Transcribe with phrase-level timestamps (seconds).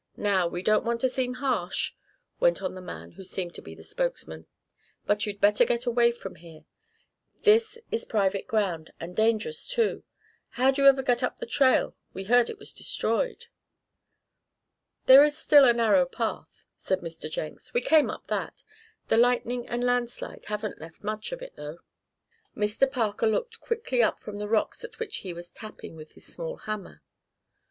[0.17, 1.91] "Now, we don't want to seem harsh,"
[2.39, 4.47] went on the man who seemed to be the spokesman,
[5.05, 6.65] "but you'd better get away from here.
[7.43, 10.01] This is private ground, and dangerous too
[10.57, 13.45] how'd you ever get up the trail we heard it was destroyed."
[15.05, 17.29] "There is still a narrow path," said Mr.
[17.29, 17.71] Jenks.
[17.71, 18.63] "We came up that
[19.07, 21.77] the lightning and landslide haven't left much of it, though."
[22.57, 22.91] Mr.
[22.91, 26.55] Parker looked quickly up from the rocks at which he was tapping with his small
[26.55, 27.03] hammer.